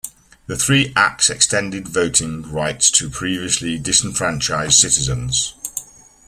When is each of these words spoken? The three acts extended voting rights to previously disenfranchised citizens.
The 0.47 0.57
three 0.57 0.93
acts 0.95 1.29
extended 1.29 1.87
voting 1.87 2.51
rights 2.51 2.89
to 2.89 3.07
previously 3.07 3.77
disenfranchised 3.77 4.73
citizens. 4.79 5.53